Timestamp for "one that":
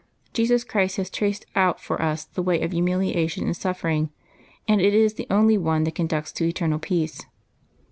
5.59-5.93